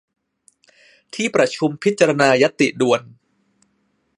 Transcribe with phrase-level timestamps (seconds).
[1.13, 3.01] ที่ประชุมพิจารณาญัตติด่วน